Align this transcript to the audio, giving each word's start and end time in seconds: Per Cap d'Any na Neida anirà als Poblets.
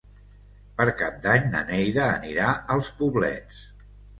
Per 0.79 0.87
Cap 1.01 1.19
d'Any 1.27 1.45
na 1.55 1.61
Neida 1.69 2.07
anirà 2.17 2.49
als 2.77 2.91
Poblets. 3.03 3.65